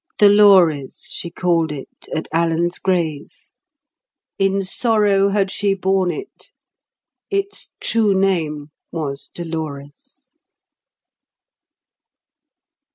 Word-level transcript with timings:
Dolores 0.17 1.11
she 1.13 1.29
called 1.29 1.71
it, 1.71 2.07
at 2.11 2.27
Alan's 2.33 2.79
grave. 2.79 3.29
In 4.39 4.63
sorrow 4.63 5.29
had 5.29 5.51
she 5.51 5.75
borne 5.75 6.09
it; 6.09 6.47
its 7.29 7.73
true 7.79 8.15
name 8.19 8.71
was 8.91 9.27
Dolores. 9.31 10.31